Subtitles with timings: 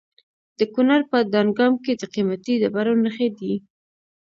[0.59, 3.53] د کونړ په دانګام کې د قیمتي ډبرو نښې دي.